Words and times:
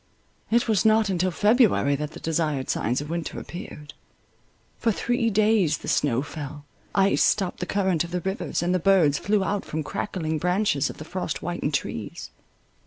It 0.49 0.67
was 0.67 0.83
not 0.83 1.09
until 1.09 1.29
February 1.29 1.95
that 1.95 2.13
the 2.13 2.19
desired 2.19 2.71
signs 2.71 3.01
of 3.01 3.11
winter 3.11 3.39
appeared. 3.39 3.93
For 4.79 4.91
three 4.91 5.29
days 5.29 5.77
the 5.77 5.87
snow 5.87 6.23
fell, 6.23 6.65
ice 6.95 7.21
stopped 7.21 7.59
the 7.59 7.67
current 7.67 8.03
of 8.03 8.09
the 8.09 8.21
rivers, 8.21 8.63
and 8.63 8.73
the 8.73 8.79
birds 8.79 9.19
flew 9.19 9.43
out 9.43 9.63
from 9.63 9.83
crackling 9.83 10.39
branches 10.39 10.89
of 10.89 10.97
the 10.97 11.05
frost 11.05 11.37
whitened 11.37 11.75
trees. 11.75 12.31